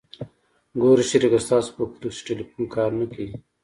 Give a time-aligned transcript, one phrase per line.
[0.81, 3.31] ګوره شريکه ستاسو په کلي کښې ټېلفون کار نه کيي.